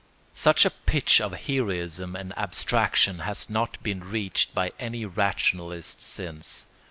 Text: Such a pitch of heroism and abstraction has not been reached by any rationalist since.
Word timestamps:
Such 0.33 0.65
a 0.65 0.71
pitch 0.71 1.21
of 1.21 1.41
heroism 1.41 2.15
and 2.15 2.35
abstraction 2.35 3.19
has 3.19 3.51
not 3.51 3.77
been 3.83 4.03
reached 4.03 4.51
by 4.51 4.71
any 4.79 5.05
rationalist 5.05 6.01
since. 6.01 6.65